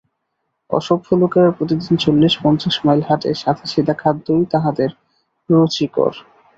অসভ্য 0.69 1.07
লোকেরা 1.15 1.49
প্রতিদিন 1.51 1.93
চল্লিশ 1.97 2.33
পঞ্চাশ 2.43 2.75
মাইল 2.85 3.01
হাঁটে, 3.07 3.29
সাদাসিধা 3.33 3.93
খাদ্যই 4.01 4.43
তাহাদের 4.53 4.89
রুচিকর। 5.49 6.11